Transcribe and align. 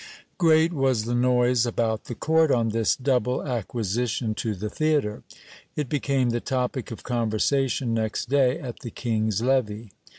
Great 0.39 0.73
was 0.73 1.03
the 1.03 1.13
noise 1.13 1.63
about 1.63 2.05
the 2.05 2.15
court 2.15 2.49
on 2.49 2.69
this 2.69 2.95
double 2.95 3.43
acquisition 3.45 4.33
to 4.33 4.55
the 4.55 4.67
theatre; 4.67 5.21
it 5.75 5.89
became 5.89 6.31
the 6.31 6.41
topic 6.41 6.89
of 6.89 7.03
conversation 7.03 7.93
next 7.93 8.25
day 8.27 8.57
at 8.59 8.79
the 8.79 8.89
king's 8.89 9.43
levee. 9.43 9.91